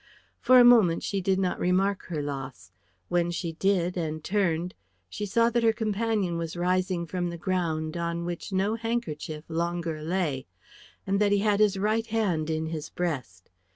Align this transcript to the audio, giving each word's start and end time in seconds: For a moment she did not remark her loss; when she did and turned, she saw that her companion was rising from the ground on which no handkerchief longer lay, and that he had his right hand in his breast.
For 0.39 0.57
a 0.59 0.63
moment 0.65 1.03
she 1.03 1.21
did 1.21 1.37
not 1.37 1.59
remark 1.59 2.05
her 2.07 2.23
loss; 2.23 2.71
when 3.07 3.29
she 3.29 3.53
did 3.53 3.95
and 3.95 4.23
turned, 4.23 4.73
she 5.07 5.27
saw 5.27 5.51
that 5.51 5.61
her 5.61 5.71
companion 5.73 6.39
was 6.39 6.57
rising 6.57 7.05
from 7.05 7.29
the 7.29 7.37
ground 7.37 7.95
on 7.95 8.25
which 8.25 8.51
no 8.51 8.73
handkerchief 8.73 9.45
longer 9.47 10.01
lay, 10.01 10.47
and 11.05 11.21
that 11.21 11.31
he 11.31 11.37
had 11.45 11.59
his 11.59 11.77
right 11.77 12.07
hand 12.07 12.49
in 12.49 12.65
his 12.65 12.89
breast. 12.89 13.51